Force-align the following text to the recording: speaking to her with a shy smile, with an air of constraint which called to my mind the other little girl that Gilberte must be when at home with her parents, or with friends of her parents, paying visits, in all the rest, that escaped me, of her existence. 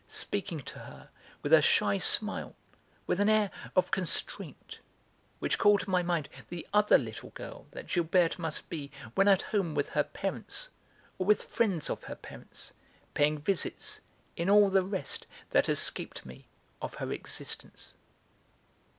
speaking 0.07 0.59
to 0.63 0.79
her 0.79 1.09
with 1.43 1.53
a 1.53 1.61
shy 1.61 1.99
smile, 1.99 2.55
with 3.05 3.19
an 3.19 3.29
air 3.29 3.51
of 3.75 3.91
constraint 3.91 4.79
which 5.37 5.59
called 5.59 5.81
to 5.81 5.89
my 5.91 6.01
mind 6.01 6.27
the 6.49 6.65
other 6.73 6.97
little 6.97 7.29
girl 7.35 7.67
that 7.69 7.85
Gilberte 7.85 8.39
must 8.39 8.67
be 8.67 8.89
when 9.13 9.27
at 9.27 9.43
home 9.43 9.75
with 9.75 9.89
her 9.89 10.03
parents, 10.03 10.69
or 11.19 11.27
with 11.27 11.43
friends 11.43 11.87
of 11.87 12.05
her 12.05 12.15
parents, 12.15 12.73
paying 13.13 13.37
visits, 13.37 13.99
in 14.35 14.49
all 14.49 14.71
the 14.71 14.81
rest, 14.81 15.27
that 15.51 15.69
escaped 15.69 16.25
me, 16.25 16.47
of 16.81 16.95
her 16.95 17.11
existence. 17.11 17.93